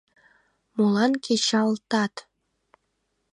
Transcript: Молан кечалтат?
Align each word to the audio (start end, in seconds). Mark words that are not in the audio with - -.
Молан 0.75 1.11
кечалтат? 1.23 2.13